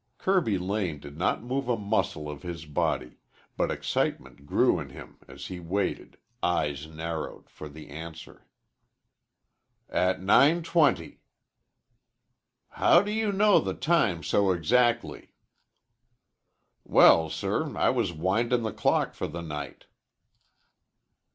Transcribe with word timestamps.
Kirby 0.17 0.57
Lane 0.57 0.99
did 0.99 1.15
not 1.15 1.43
move 1.43 1.69
a 1.69 1.77
muscle 1.77 2.27
of 2.27 2.41
his 2.41 2.65
body, 2.65 3.17
but 3.55 3.69
excitement 3.69 4.47
grew 4.47 4.79
in 4.79 4.89
him, 4.89 5.19
as 5.27 5.45
he 5.45 5.59
waited, 5.59 6.17
eyes 6.41 6.87
narrowed, 6.87 7.51
for 7.51 7.69
the 7.69 7.87
answer. 7.91 8.47
"At 9.87 10.19
9.20." 10.19 11.19
"How 12.69 13.03
do 13.03 13.11
you 13.11 13.31
know 13.31 13.59
the 13.59 13.75
time 13.75 14.23
so 14.23 14.51
exactly?" 14.51 15.35
"Well, 16.83 17.29
sir, 17.29 17.77
I 17.77 17.91
was 17.91 18.11
windin' 18.11 18.63
the 18.63 18.73
clock 18.73 19.13
for 19.13 19.27
the 19.27 19.41
night." 19.43 19.85